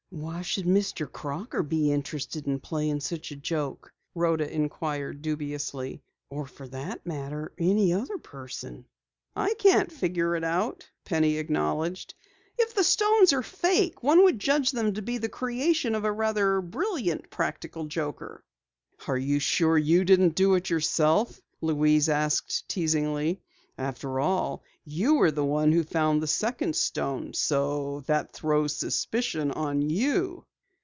[0.13, 1.09] "Why should Mr.
[1.09, 6.03] Crocker be interested in playing such a joke?" Rhoda inquired dubiously.
[6.29, 8.85] "Or for that matter, any other person?"
[9.37, 12.13] "I can't figure it out," Penny acknowledged.
[12.57, 16.11] "If the stones are fakes, one would judge them to be the creation of a
[16.11, 18.43] rather brilliant practical joker."
[19.07, 23.39] "Are you sure you didn't do it yourself?" Louise asked teasingly.
[23.77, 29.49] "After all, you were the one who found the second stone, so that throws suspicion
[29.51, 30.45] on you!"